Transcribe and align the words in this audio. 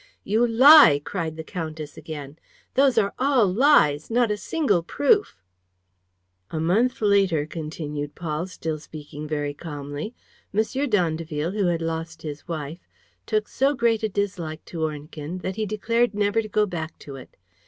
"You 0.23 0.47
lie!" 0.47 0.99
cried 1.05 1.35
the 1.35 1.43
countess, 1.43 1.95
again. 1.95 2.39
"Those 2.73 2.97
are 2.97 3.13
all 3.19 3.45
lies! 3.47 4.09
Not 4.09 4.31
a 4.31 4.35
single 4.35 4.81
proof!..." 4.81 5.37
"A 6.49 6.59
month 6.59 7.01
later," 7.03 7.45
continued 7.45 8.15
Paul, 8.15 8.47
still 8.47 8.79
speaking 8.79 9.27
very 9.27 9.53
calmly, 9.53 10.15
"M. 10.55 10.89
d'Andeville, 10.89 11.51
who 11.51 11.67
had 11.67 11.83
lost 11.83 12.23
his 12.23 12.47
wife, 12.47 12.79
took 13.27 13.47
so 13.47 13.75
great 13.75 14.01
a 14.01 14.09
dislike 14.09 14.65
to 14.65 14.81
Ornequin 14.81 15.37
that 15.43 15.55
he 15.57 15.67
decided 15.67 16.15
never 16.15 16.41
to 16.41 16.49
go 16.49 16.65
back 16.65 16.97
to 16.97 17.15
it. 17.15 17.37